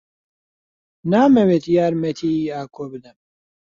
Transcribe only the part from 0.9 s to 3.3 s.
نامەوێت یارمەتیی ئاکۆ بدەم.